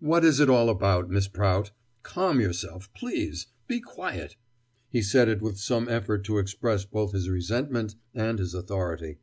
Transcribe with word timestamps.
"What 0.00 0.24
is 0.24 0.40
it 0.40 0.48
all 0.50 0.68
about, 0.68 1.08
Miss 1.08 1.28
Prout? 1.28 1.70
Calm 2.02 2.40
yourself, 2.40 2.92
please 2.94 3.46
be 3.68 3.78
quiet" 3.78 4.34
he 4.88 5.02
said 5.02 5.28
it 5.28 5.40
with 5.40 5.56
some 5.60 5.88
effort 5.88 6.24
to 6.24 6.38
express 6.38 6.84
both 6.84 7.12
his 7.12 7.28
resentment 7.28 7.94
and 8.12 8.40
his 8.40 8.54
authority. 8.54 9.18